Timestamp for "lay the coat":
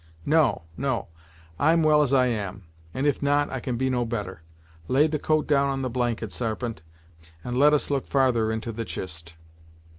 4.87-5.45